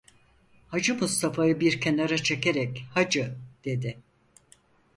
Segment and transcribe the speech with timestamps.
[0.67, 3.97] Hacı Mustafa'yı bir kenara çekerek:- Hacı, dedi.